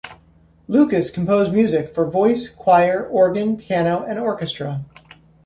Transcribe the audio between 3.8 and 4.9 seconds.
and orchestra.